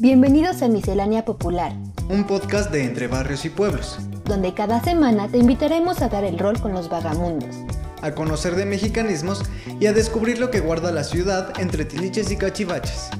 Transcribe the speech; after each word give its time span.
Bienvenidos 0.00 0.62
a 0.62 0.68
Miscelánea 0.68 1.24
Popular, 1.24 1.72
un 2.08 2.22
podcast 2.22 2.70
de 2.70 2.84
Entre 2.84 3.08
Barrios 3.08 3.44
y 3.44 3.50
Pueblos, 3.50 3.98
donde 4.26 4.54
cada 4.54 4.80
semana 4.80 5.26
te 5.26 5.38
invitaremos 5.38 6.02
a 6.02 6.08
dar 6.08 6.22
el 6.22 6.38
rol 6.38 6.60
con 6.60 6.72
los 6.72 6.88
vagamundos, 6.88 7.56
a 8.00 8.12
conocer 8.12 8.54
de 8.54 8.64
mexicanismos 8.64 9.42
y 9.80 9.86
a 9.86 9.92
descubrir 9.92 10.38
lo 10.38 10.52
que 10.52 10.60
guarda 10.60 10.92
la 10.92 11.02
ciudad 11.02 11.52
entre 11.58 11.84
tiliches 11.84 12.30
y 12.30 12.36
cachivaches. 12.36 13.10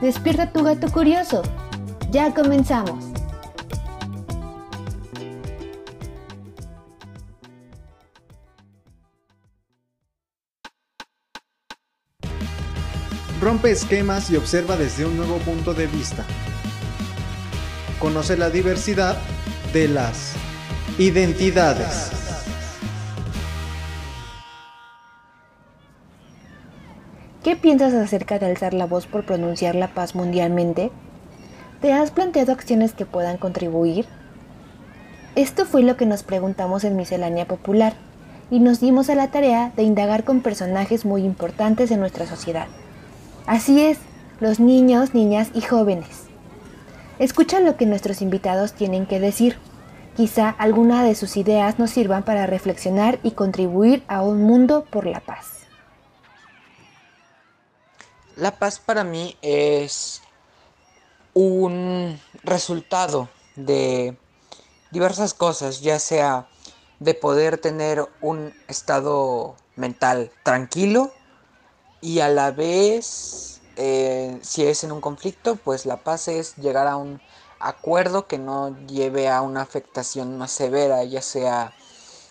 Despierta 0.00 0.52
tu 0.52 0.62
gato 0.62 0.88
curioso. 0.92 1.42
Ya 2.12 2.32
comenzamos. 2.32 3.09
Rompe 13.40 13.70
esquemas 13.70 14.30
y 14.30 14.36
observa 14.36 14.76
desde 14.76 15.06
un 15.06 15.16
nuevo 15.16 15.38
punto 15.38 15.72
de 15.72 15.86
vista. 15.86 16.26
Conoce 17.98 18.36
la 18.36 18.50
diversidad 18.50 19.16
de 19.72 19.88
las 19.88 20.34
identidades. 20.98 22.10
¿Qué 27.42 27.56
piensas 27.56 27.94
acerca 27.94 28.38
de 28.38 28.44
alzar 28.44 28.74
la 28.74 28.84
voz 28.84 29.06
por 29.06 29.24
pronunciar 29.24 29.74
la 29.74 29.94
paz 29.94 30.14
mundialmente? 30.14 30.90
¿Te 31.80 31.94
has 31.94 32.10
planteado 32.10 32.52
acciones 32.52 32.92
que 32.92 33.06
puedan 33.06 33.38
contribuir? 33.38 34.04
Esto 35.34 35.64
fue 35.64 35.82
lo 35.82 35.96
que 35.96 36.04
nos 36.04 36.24
preguntamos 36.24 36.84
en 36.84 36.94
Miscelánea 36.94 37.46
Popular 37.46 37.94
y 38.50 38.60
nos 38.60 38.80
dimos 38.80 39.08
a 39.08 39.14
la 39.14 39.30
tarea 39.30 39.72
de 39.76 39.82
indagar 39.84 40.24
con 40.24 40.42
personajes 40.42 41.06
muy 41.06 41.24
importantes 41.24 41.90
en 41.90 42.00
nuestra 42.00 42.26
sociedad. 42.26 42.66
Así 43.46 43.80
es, 43.82 43.98
los 44.40 44.60
niños, 44.60 45.14
niñas 45.14 45.48
y 45.54 45.60
jóvenes. 45.60 46.24
Escucha 47.18 47.60
lo 47.60 47.76
que 47.76 47.86
nuestros 47.86 48.22
invitados 48.22 48.72
tienen 48.72 49.06
que 49.06 49.20
decir. 49.20 49.58
Quizá 50.16 50.48
alguna 50.48 51.04
de 51.04 51.14
sus 51.14 51.36
ideas 51.36 51.78
nos 51.78 51.90
sirvan 51.90 52.24
para 52.24 52.46
reflexionar 52.46 53.18
y 53.22 53.32
contribuir 53.32 54.04
a 54.08 54.22
un 54.22 54.42
mundo 54.42 54.84
por 54.90 55.06
la 55.06 55.20
paz. 55.20 55.60
La 58.36 58.52
paz 58.58 58.78
para 58.78 59.04
mí 59.04 59.36
es 59.42 60.22
un 61.34 62.18
resultado 62.42 63.28
de 63.56 64.16
diversas 64.90 65.34
cosas, 65.34 65.80
ya 65.80 65.98
sea 65.98 66.48
de 66.98 67.14
poder 67.14 67.58
tener 67.58 68.06
un 68.20 68.52
estado 68.66 69.56
mental 69.76 70.30
tranquilo 70.42 71.12
y 72.00 72.20
a 72.20 72.28
la 72.28 72.50
vez, 72.50 73.60
eh, 73.76 74.38
si 74.42 74.64
es 74.64 74.84
en 74.84 74.92
un 74.92 75.00
conflicto, 75.00 75.56
pues 75.56 75.86
la 75.86 75.98
paz 75.98 76.28
es 76.28 76.56
llegar 76.56 76.86
a 76.86 76.96
un 76.96 77.20
acuerdo 77.58 78.26
que 78.26 78.38
no 78.38 78.76
lleve 78.86 79.28
a 79.28 79.42
una 79.42 79.62
afectación 79.62 80.38
más 80.38 80.50
severa, 80.50 81.04
ya 81.04 81.22
sea 81.22 81.74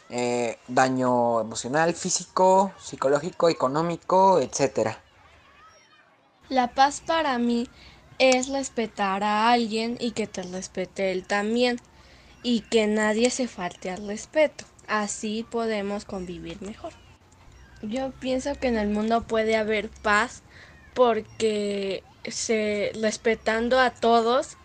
eh, 0.09 0.57
daño 0.67 1.39
emocional, 1.39 1.93
físico, 1.93 2.73
psicológico, 2.79 3.49
económico, 3.49 4.39
etc. 4.39 4.97
La 6.49 6.73
paz 6.73 7.01
para 7.05 7.37
mí 7.37 7.69
es 8.17 8.49
respetar 8.49 9.23
a 9.23 9.51
alguien 9.51 9.97
y 9.99 10.11
que 10.11 10.25
te 10.25 10.41
respete 10.41 11.11
él 11.11 11.25
también 11.27 11.79
y 12.41 12.61
que 12.61 12.87
nadie 12.87 13.29
se 13.29 13.47
falte 13.47 13.91
al 13.91 14.07
respeto. 14.07 14.65
Así 14.87 15.45
podemos 15.49 16.05
convivir 16.05 16.59
mejor. 16.63 16.93
Yo 17.81 18.11
pienso 18.11 18.55
que 18.55 18.67
en 18.67 18.77
el 18.77 18.89
mundo 18.89 19.21
puede 19.23 19.55
haber 19.55 19.89
paz 19.89 20.43
porque 20.93 22.03
se 22.25 22.91
respetando 23.01 23.79
a 23.79 23.91
todos 23.91 24.57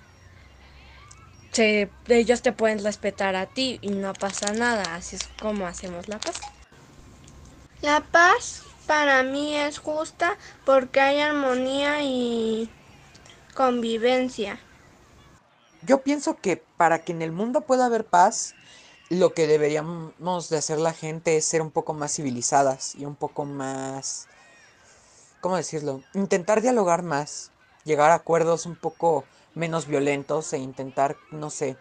se, 1.54 1.88
ellos 2.08 2.42
te 2.42 2.52
pueden 2.52 2.82
respetar 2.82 3.36
a 3.36 3.46
ti 3.46 3.78
y 3.80 3.90
no 3.90 4.12
pasa 4.12 4.52
nada, 4.52 4.96
así 4.96 5.16
es 5.16 5.28
como 5.40 5.66
hacemos 5.66 6.08
la 6.08 6.18
paz. 6.18 6.40
La 7.80 8.00
paz 8.00 8.62
para 8.86 9.22
mí 9.22 9.56
es 9.56 9.78
justa 9.78 10.36
porque 10.64 11.00
hay 11.00 11.20
armonía 11.20 12.02
y 12.02 12.68
convivencia. 13.54 14.58
Yo 15.86 16.02
pienso 16.02 16.36
que 16.40 16.56
para 16.76 17.04
que 17.04 17.12
en 17.12 17.22
el 17.22 17.30
mundo 17.30 17.60
pueda 17.60 17.86
haber 17.86 18.04
paz, 18.04 18.54
lo 19.10 19.34
que 19.34 19.46
deberíamos 19.46 20.48
de 20.48 20.56
hacer 20.56 20.78
la 20.78 20.92
gente 20.92 21.36
es 21.36 21.44
ser 21.44 21.62
un 21.62 21.70
poco 21.70 21.94
más 21.94 22.14
civilizadas 22.14 22.94
y 22.94 23.04
un 23.04 23.16
poco 23.16 23.44
más, 23.44 24.28
¿cómo 25.40 25.56
decirlo? 25.56 26.02
Intentar 26.14 26.62
dialogar 26.62 27.02
más, 27.02 27.50
llegar 27.84 28.10
a 28.10 28.14
acuerdos 28.14 28.66
un 28.66 28.76
poco 28.76 29.24
menos 29.54 29.86
violentos 29.86 30.52
e 30.52 30.58
intentar, 30.58 31.16
no 31.30 31.50
sé, 31.50 31.76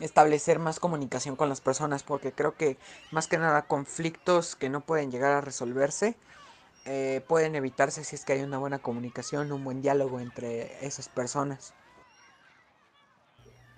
establecer 0.00 0.58
más 0.58 0.78
comunicación 0.78 1.36
con 1.36 1.48
las 1.48 1.60
personas, 1.60 2.02
porque 2.02 2.32
creo 2.32 2.56
que 2.56 2.76
más 3.10 3.26
que 3.26 3.38
nada 3.38 3.62
conflictos 3.62 4.54
que 4.54 4.68
no 4.68 4.80
pueden 4.82 5.10
llegar 5.10 5.32
a 5.32 5.40
resolverse 5.40 6.16
eh, 6.84 7.22
pueden 7.28 7.54
evitarse 7.54 8.02
si 8.04 8.16
es 8.16 8.24
que 8.24 8.32
hay 8.34 8.42
una 8.42 8.58
buena 8.58 8.78
comunicación, 8.78 9.52
un 9.52 9.64
buen 9.64 9.82
diálogo 9.82 10.20
entre 10.20 10.86
esas 10.86 11.08
personas. 11.08 11.74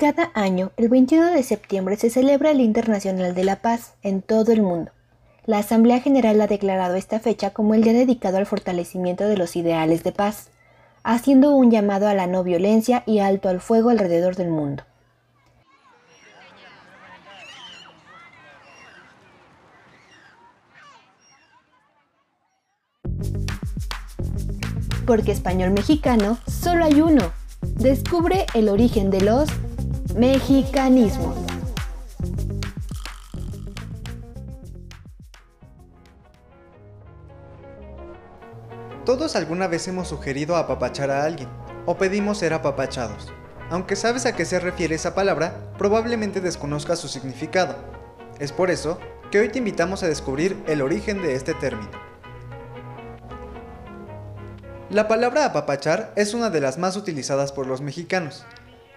Cada 0.00 0.30
año, 0.32 0.72
el 0.78 0.88
21 0.88 1.26
de 1.26 1.42
septiembre, 1.42 1.94
se 1.96 2.08
celebra 2.08 2.52
el 2.52 2.60
Internacional 2.60 3.34
de 3.34 3.44
la 3.44 3.56
Paz 3.56 3.92
en 4.02 4.22
todo 4.22 4.50
el 4.50 4.62
mundo. 4.62 4.92
La 5.44 5.58
Asamblea 5.58 6.00
General 6.00 6.40
ha 6.40 6.46
declarado 6.46 6.94
esta 6.94 7.20
fecha 7.20 7.50
como 7.50 7.74
el 7.74 7.82
día 7.82 7.92
dedicado 7.92 8.38
al 8.38 8.46
fortalecimiento 8.46 9.24
de 9.24 9.36
los 9.36 9.56
ideales 9.56 10.02
de 10.02 10.12
paz, 10.12 10.48
haciendo 11.02 11.54
un 11.54 11.70
llamado 11.70 12.08
a 12.08 12.14
la 12.14 12.26
no 12.26 12.42
violencia 12.42 13.02
y 13.04 13.18
alto 13.18 13.50
al 13.50 13.60
fuego 13.60 13.90
alrededor 13.90 14.36
del 14.36 14.48
mundo. 14.48 14.84
Porque 25.06 25.32
español 25.32 25.72
mexicano 25.72 26.38
solo 26.46 26.86
hay 26.86 27.02
uno. 27.02 27.32
Descubre 27.60 28.46
el 28.54 28.70
origen 28.70 29.10
de 29.10 29.20
los 29.20 29.50
Mexicanismo. 30.16 31.34
Todos 39.04 39.36
alguna 39.36 39.68
vez 39.68 39.86
hemos 39.88 40.08
sugerido 40.08 40.56
apapachar 40.56 41.10
a 41.10 41.24
alguien, 41.24 41.48
o 41.86 41.96
pedimos 41.96 42.38
ser 42.38 42.52
apapachados. 42.52 43.32
Aunque 43.70 43.94
sabes 43.94 44.26
a 44.26 44.34
qué 44.34 44.44
se 44.44 44.58
refiere 44.58 44.96
esa 44.96 45.14
palabra, 45.14 45.72
probablemente 45.78 46.40
desconozcas 46.40 46.98
su 46.98 47.08
significado. 47.08 47.76
Es 48.38 48.52
por 48.52 48.70
eso 48.70 48.98
que 49.30 49.38
hoy 49.38 49.48
te 49.48 49.58
invitamos 49.58 50.02
a 50.02 50.08
descubrir 50.08 50.60
el 50.66 50.82
origen 50.82 51.22
de 51.22 51.34
este 51.34 51.54
término. 51.54 51.90
La 54.90 55.06
palabra 55.06 55.44
apapachar 55.44 56.12
es 56.16 56.34
una 56.34 56.50
de 56.50 56.60
las 56.60 56.76
más 56.76 56.96
utilizadas 56.96 57.52
por 57.52 57.68
los 57.68 57.80
mexicanos, 57.80 58.44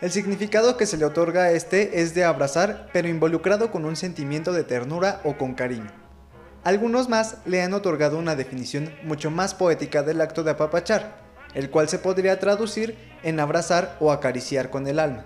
el 0.03 0.11
significado 0.11 0.75
que 0.75 0.85
se 0.85 0.97
le 0.97 1.05
otorga 1.05 1.43
a 1.43 1.51
este 1.51 2.01
es 2.01 2.13
de 2.13 2.25
abrazar, 2.25 2.89
pero 2.91 3.07
involucrado 3.07 3.71
con 3.71 3.85
un 3.85 3.95
sentimiento 3.95 4.51
de 4.51 4.65
ternura 4.65 5.21
o 5.23 5.37
con 5.37 5.53
cariño. 5.53 5.93
Algunos 6.65 7.07
más 7.07 7.37
le 7.45 7.61
han 7.61 7.73
otorgado 7.73 8.17
una 8.17 8.35
definición 8.35 8.93
mucho 9.03 9.31
más 9.31 9.53
poética 9.53 10.03
del 10.03 10.19
acto 10.19 10.43
de 10.43 10.51
apapachar, 10.51 11.21
el 11.53 11.69
cual 11.69 11.87
se 11.87 11.99
podría 11.99 12.37
traducir 12.37 12.97
en 13.23 13.39
abrazar 13.39 13.95
o 14.01 14.11
acariciar 14.11 14.69
con 14.69 14.87
el 14.87 14.99
alma. 14.99 15.23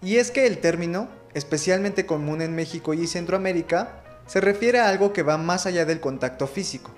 Y 0.00 0.18
es 0.18 0.30
que 0.30 0.46
el 0.46 0.58
término, 0.58 1.08
especialmente 1.34 2.06
común 2.06 2.42
en 2.42 2.54
México 2.54 2.94
y 2.94 3.08
Centroamérica, 3.08 4.04
se 4.26 4.40
refiere 4.40 4.78
a 4.78 4.88
algo 4.88 5.12
que 5.12 5.24
va 5.24 5.36
más 5.36 5.66
allá 5.66 5.84
del 5.84 5.98
contacto 5.98 6.46
físico. 6.46 6.92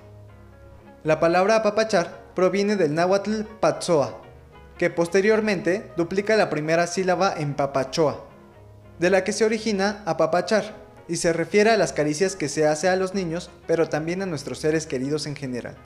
La 1.05 1.21
palabra 1.21 1.57
apapachar 1.57 2.35
proviene 2.35 2.77
del 2.77 2.95
náhuatl 2.95 3.45
patzoa, 3.61 4.26
que 4.79 4.91
posteriormente 4.91 5.91
duplica 5.97 6.37
la 6.37 6.51
primera 6.51 6.87
sílaba 6.87 7.35
en 7.37 7.55
papachoa, 7.55 8.25
de 8.99 9.11
la 9.11 9.25
que 9.25 9.33
se 9.33 9.45
origina 9.45 10.03
apapachar, 10.07 10.87
y 11.09 11.17
se 11.17 11.33
refiere 11.33 11.71
a 11.71 11.77
las 11.77 11.93
caricias 11.93 12.37
que 12.37 12.49
se 12.49 12.67
hace 12.67 12.89
a 12.89 12.97
los 12.97 13.15
niños, 13.15 13.51
pero 13.67 13.89
también 13.89 14.23
a 14.23 14.27
nuestros 14.27 14.59
seres 14.59 14.87
queridos 14.87 15.27
en 15.27 15.37
general. 15.37 15.77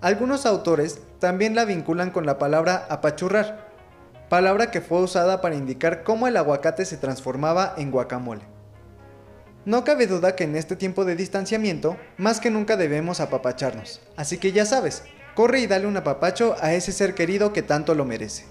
Algunos 0.00 0.46
autores 0.46 1.00
también 1.18 1.54
la 1.54 1.64
vinculan 1.64 2.10
con 2.10 2.26
la 2.26 2.38
palabra 2.38 2.86
apachurrar, 2.88 3.68
palabra 4.28 4.70
que 4.70 4.80
fue 4.80 5.02
usada 5.02 5.40
para 5.40 5.56
indicar 5.56 6.04
cómo 6.04 6.26
el 6.26 6.36
aguacate 6.36 6.84
se 6.84 6.96
transformaba 6.96 7.74
en 7.76 7.90
guacamole. 7.90 8.42
No 9.66 9.84
cabe 9.84 10.06
duda 10.06 10.36
que 10.36 10.44
en 10.44 10.56
este 10.56 10.76
tiempo 10.76 11.04
de 11.04 11.16
distanciamiento, 11.16 11.98
más 12.16 12.40
que 12.40 12.50
nunca 12.50 12.76
debemos 12.76 13.20
apapacharnos, 13.20 14.00
así 14.16 14.38
que 14.38 14.52
ya 14.52 14.64
sabes, 14.64 15.02
Corre 15.40 15.60
y 15.60 15.66
dale 15.66 15.86
un 15.86 15.96
apapacho 15.96 16.54
a 16.60 16.74
ese 16.74 16.92
ser 16.92 17.14
querido 17.14 17.54
que 17.54 17.62
tanto 17.62 17.94
lo 17.94 18.04
merece. 18.04 18.44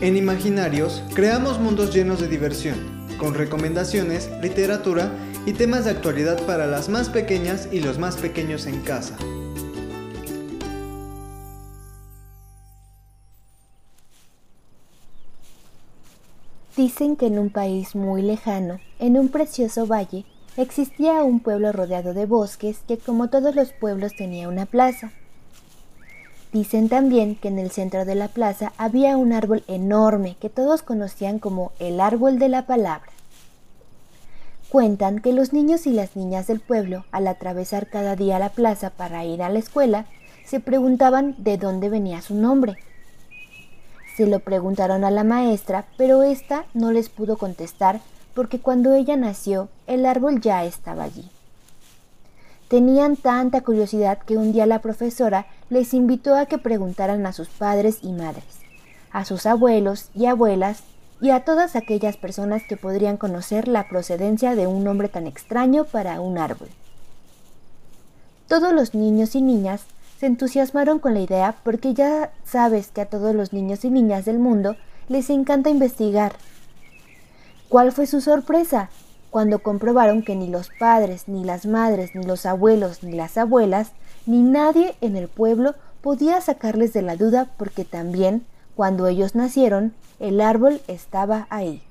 En 0.00 0.16
Imaginarios 0.16 1.02
creamos 1.14 1.60
mundos 1.60 1.92
llenos 1.94 2.22
de 2.22 2.28
diversión, 2.28 2.78
con 3.18 3.34
recomendaciones, 3.34 4.30
literatura 4.40 5.12
y 5.44 5.52
temas 5.52 5.84
de 5.84 5.90
actualidad 5.90 6.40
para 6.46 6.66
las 6.66 6.88
más 6.88 7.10
pequeñas 7.10 7.68
y 7.70 7.80
los 7.80 7.98
más 7.98 8.16
pequeños 8.16 8.64
en 8.64 8.80
casa. 8.80 9.18
Dicen 16.82 17.14
que 17.14 17.26
en 17.26 17.38
un 17.38 17.50
país 17.50 17.94
muy 17.94 18.22
lejano, 18.22 18.80
en 18.98 19.16
un 19.16 19.28
precioso 19.28 19.86
valle, 19.86 20.24
existía 20.56 21.22
un 21.22 21.38
pueblo 21.38 21.70
rodeado 21.70 22.12
de 22.12 22.26
bosques 22.26 22.80
que 22.88 22.98
como 22.98 23.30
todos 23.30 23.54
los 23.54 23.72
pueblos 23.72 24.16
tenía 24.16 24.48
una 24.48 24.66
plaza. 24.66 25.12
Dicen 26.52 26.88
también 26.88 27.36
que 27.36 27.46
en 27.46 27.60
el 27.60 27.70
centro 27.70 28.04
de 28.04 28.16
la 28.16 28.26
plaza 28.26 28.72
había 28.78 29.16
un 29.16 29.32
árbol 29.32 29.62
enorme 29.68 30.36
que 30.40 30.50
todos 30.50 30.82
conocían 30.82 31.38
como 31.38 31.70
el 31.78 32.00
árbol 32.00 32.40
de 32.40 32.48
la 32.48 32.66
palabra. 32.66 33.12
Cuentan 34.68 35.20
que 35.20 35.32
los 35.32 35.52
niños 35.52 35.86
y 35.86 35.92
las 35.92 36.16
niñas 36.16 36.48
del 36.48 36.58
pueblo, 36.58 37.04
al 37.12 37.28
atravesar 37.28 37.86
cada 37.86 38.16
día 38.16 38.40
la 38.40 38.48
plaza 38.48 38.90
para 38.90 39.24
ir 39.24 39.40
a 39.44 39.50
la 39.50 39.60
escuela, 39.60 40.06
se 40.44 40.58
preguntaban 40.58 41.36
de 41.38 41.58
dónde 41.58 41.88
venía 41.88 42.22
su 42.22 42.34
nombre. 42.34 42.76
Se 44.16 44.26
lo 44.26 44.40
preguntaron 44.40 45.04
a 45.04 45.10
la 45.10 45.24
maestra, 45.24 45.86
pero 45.96 46.22
ésta 46.22 46.66
no 46.74 46.92
les 46.92 47.08
pudo 47.08 47.38
contestar 47.38 48.00
porque 48.34 48.60
cuando 48.60 48.94
ella 48.94 49.16
nació 49.16 49.68
el 49.86 50.06
árbol 50.06 50.40
ya 50.40 50.64
estaba 50.64 51.04
allí. 51.04 51.30
Tenían 52.68 53.16
tanta 53.16 53.60
curiosidad 53.60 54.18
que 54.18 54.36
un 54.36 54.52
día 54.52 54.66
la 54.66 54.80
profesora 54.80 55.46
les 55.68 55.92
invitó 55.92 56.34
a 56.34 56.46
que 56.46 56.58
preguntaran 56.58 57.26
a 57.26 57.32
sus 57.32 57.48
padres 57.48 57.98
y 58.02 58.12
madres, 58.12 58.44
a 59.12 59.24
sus 59.24 59.44
abuelos 59.46 60.08
y 60.14 60.26
abuelas 60.26 60.82
y 61.20 61.30
a 61.30 61.44
todas 61.44 61.76
aquellas 61.76 62.16
personas 62.16 62.62
que 62.68 62.76
podrían 62.76 63.16
conocer 63.16 63.68
la 63.68 63.88
procedencia 63.88 64.54
de 64.54 64.66
un 64.66 64.84
nombre 64.84 65.08
tan 65.08 65.26
extraño 65.26 65.84
para 65.84 66.20
un 66.20 66.38
árbol. 66.38 66.68
Todos 68.48 68.72
los 68.72 68.94
niños 68.94 69.34
y 69.34 69.42
niñas 69.42 69.84
se 70.22 70.26
entusiasmaron 70.26 71.00
con 71.00 71.14
la 71.14 71.20
idea 71.20 71.56
porque 71.64 71.94
ya 71.94 72.30
sabes 72.44 72.92
que 72.92 73.00
a 73.00 73.06
todos 73.06 73.34
los 73.34 73.52
niños 73.52 73.84
y 73.84 73.90
niñas 73.90 74.24
del 74.24 74.38
mundo 74.38 74.76
les 75.08 75.28
encanta 75.30 75.68
investigar. 75.68 76.36
¿Cuál 77.68 77.90
fue 77.90 78.06
su 78.06 78.20
sorpresa? 78.20 78.88
cuando 79.30 79.58
comprobaron 79.64 80.22
que 80.22 80.36
ni 80.36 80.46
los 80.46 80.68
padres, 80.78 81.26
ni 81.26 81.42
las 81.42 81.66
madres, 81.66 82.14
ni 82.14 82.22
los 82.22 82.46
abuelos, 82.46 83.02
ni 83.02 83.12
las 83.12 83.36
abuelas, 83.36 83.90
ni 84.24 84.42
nadie 84.42 84.94
en 85.00 85.16
el 85.16 85.26
pueblo 85.26 85.74
podía 86.02 86.40
sacarles 86.40 86.92
de 86.92 87.02
la 87.02 87.16
duda 87.16 87.48
porque 87.56 87.84
también, 87.84 88.46
cuando 88.76 89.08
ellos 89.08 89.34
nacieron, 89.34 89.92
el 90.20 90.40
árbol 90.40 90.82
estaba 90.86 91.48
ahí. 91.50 91.82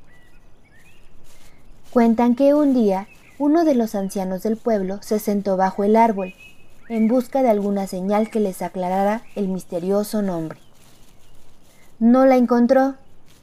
Cuentan 1.91 2.35
que 2.35 2.53
un 2.53 2.73
día 2.73 3.07
uno 3.39 3.65
de 3.65 3.75
los 3.75 3.93
ancianos 3.93 4.41
del 4.43 4.55
pueblo 4.55 4.99
se 5.01 5.19
sentó 5.19 5.57
bajo 5.57 5.83
el 5.83 5.97
árbol, 5.97 6.33
en 6.91 7.07
busca 7.07 7.41
de 7.41 7.49
alguna 7.49 7.87
señal 7.87 8.29
que 8.29 8.41
les 8.41 8.61
aclarara 8.61 9.23
el 9.35 9.47
misterioso 9.47 10.21
nombre. 10.21 10.59
No 11.99 12.25
la 12.25 12.35
encontró, 12.35 12.95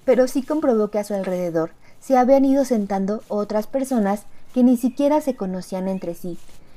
pero 0.05 0.29
sí 0.29 0.43
comprobó 0.43 0.89
que 0.89 0.99
a 0.99 1.05
su 1.05 1.15
alrededor 1.15 1.71
se 1.99 2.19
habían 2.19 2.45
ido 2.45 2.67
sentando 2.67 3.23
otras 3.29 3.67
personas 3.67 4.25
que 4.53 4.63
ni 4.63 4.77
siquiera 4.77 5.23
se 5.23 5.35
conocían 5.35 5.89
entre 5.89 6.15
sí, 6.15 6.37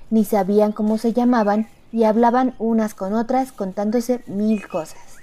ni 0.10 0.24
sabían 0.24 0.72
cómo 0.72 0.98
se 0.98 1.12
llamaban 1.12 1.68
y 1.92 2.06
hablaban 2.06 2.56
unas 2.58 2.94
con 2.94 3.16
otras 3.16 3.52
contándose 3.52 4.22
mil 4.26 4.66
cosas. 4.70 5.18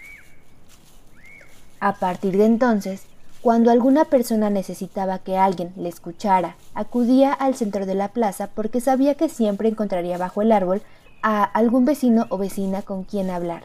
A 1.81 1.95
partir 1.95 2.37
de 2.37 2.45
entonces, 2.45 3.05
cuando 3.41 3.71
alguna 3.71 4.05
persona 4.05 4.51
necesitaba 4.51 5.21
que 5.21 5.39
alguien 5.39 5.73
le 5.77 5.89
escuchara, 5.89 6.57
acudía 6.75 7.33
al 7.33 7.55
centro 7.55 7.87
de 7.87 7.95
la 7.95 8.09
plaza 8.09 8.51
porque 8.55 8.83
sabía 8.83 9.15
que 9.15 9.31
siempre 9.31 9.71
encontraría 9.71 10.19
bajo 10.19 10.43
el 10.43 10.53
árbol 10.53 10.83
a 11.23 11.45
algún 11.45 11.85
vecino 11.85 12.27
o 12.29 12.39
vecina 12.39 12.83
con 12.83 13.05
quien 13.05 13.31
hablar. 13.31 13.65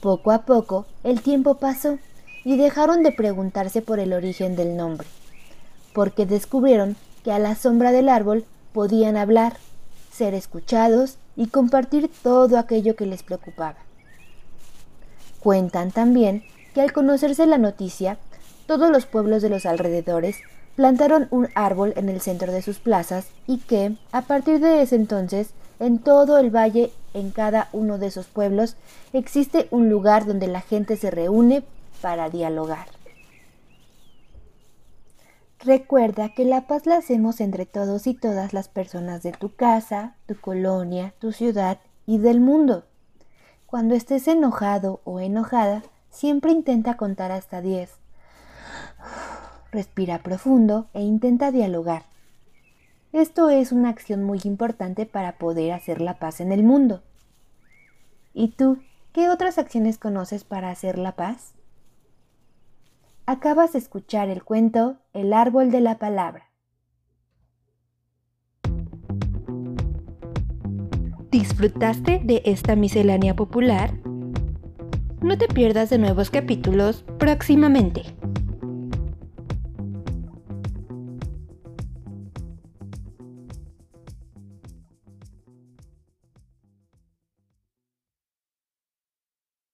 Poco 0.00 0.32
a 0.32 0.42
poco 0.42 0.86
el 1.04 1.20
tiempo 1.20 1.56
pasó 1.56 1.98
y 2.44 2.56
dejaron 2.56 3.02
de 3.02 3.12
preguntarse 3.12 3.82
por 3.82 4.00
el 4.00 4.12
origen 4.12 4.56
del 4.56 4.76
nombre, 4.76 5.06
porque 5.92 6.26
descubrieron 6.26 6.96
que 7.22 7.32
a 7.32 7.38
la 7.38 7.54
sombra 7.54 7.92
del 7.92 8.08
árbol 8.08 8.44
podían 8.72 9.16
hablar, 9.16 9.56
ser 10.10 10.34
escuchados 10.34 11.18
y 11.36 11.46
compartir 11.46 12.10
todo 12.22 12.58
aquello 12.58 12.96
que 12.96 13.06
les 13.06 13.22
preocupaba. 13.22 13.76
Cuentan 15.40 15.90
también 15.90 16.44
que 16.74 16.80
al 16.80 16.92
conocerse 16.92 17.46
la 17.46 17.58
noticia, 17.58 18.18
todos 18.66 18.90
los 18.90 19.06
pueblos 19.06 19.42
de 19.42 19.50
los 19.50 19.66
alrededores 19.66 20.36
plantaron 20.76 21.28
un 21.30 21.48
árbol 21.54 21.92
en 21.96 22.08
el 22.08 22.20
centro 22.20 22.52
de 22.52 22.62
sus 22.62 22.78
plazas 22.78 23.28
y 23.46 23.58
que, 23.58 23.96
a 24.10 24.22
partir 24.22 24.60
de 24.60 24.82
ese 24.82 24.96
entonces, 24.96 25.50
en 25.78 25.98
todo 25.98 26.38
el 26.38 26.54
valle, 26.54 26.92
en 27.14 27.30
cada 27.30 27.68
uno 27.72 27.98
de 27.98 28.06
esos 28.06 28.26
pueblos, 28.26 28.76
existe 29.12 29.68
un 29.70 29.88
lugar 29.88 30.26
donde 30.26 30.46
la 30.46 30.60
gente 30.60 30.96
se 30.96 31.10
reúne 31.10 31.64
para 32.00 32.30
dialogar. 32.30 32.86
Recuerda 35.64 36.30
que 36.34 36.44
la 36.44 36.66
paz 36.66 36.86
la 36.86 36.96
hacemos 36.96 37.40
entre 37.40 37.66
todos 37.66 38.08
y 38.08 38.14
todas 38.14 38.52
las 38.52 38.68
personas 38.68 39.22
de 39.22 39.30
tu 39.30 39.54
casa, 39.54 40.16
tu 40.26 40.40
colonia, 40.40 41.14
tu 41.20 41.30
ciudad 41.30 41.78
y 42.04 42.18
del 42.18 42.40
mundo. 42.40 42.84
Cuando 43.66 43.94
estés 43.94 44.26
enojado 44.26 45.00
o 45.04 45.20
enojada, 45.20 45.82
siempre 46.10 46.50
intenta 46.50 46.96
contar 46.96 47.30
hasta 47.30 47.60
10. 47.60 48.01
Respira 49.72 50.18
profundo 50.18 50.90
e 50.92 51.00
intenta 51.00 51.50
dialogar. 51.50 52.04
Esto 53.10 53.48
es 53.48 53.72
una 53.72 53.88
acción 53.88 54.22
muy 54.22 54.38
importante 54.44 55.06
para 55.06 55.38
poder 55.38 55.72
hacer 55.72 56.02
la 56.02 56.18
paz 56.18 56.42
en 56.42 56.52
el 56.52 56.62
mundo. 56.62 57.02
¿Y 58.34 58.48
tú, 58.48 58.78
qué 59.14 59.30
otras 59.30 59.56
acciones 59.56 59.96
conoces 59.96 60.44
para 60.44 60.70
hacer 60.70 60.98
la 60.98 61.16
paz? 61.16 61.54
Acabas 63.24 63.72
de 63.72 63.78
escuchar 63.78 64.28
el 64.28 64.44
cuento 64.44 64.98
El 65.14 65.32
árbol 65.32 65.70
de 65.70 65.80
la 65.80 65.98
palabra. 65.98 66.50
¿Disfrutaste 71.30 72.20
de 72.22 72.42
esta 72.44 72.76
miscelánea 72.76 73.34
popular? 73.34 73.94
No 75.22 75.38
te 75.38 75.48
pierdas 75.48 75.88
de 75.88 75.96
nuevos 75.96 76.28
capítulos 76.28 77.06
próximamente. 77.18 78.02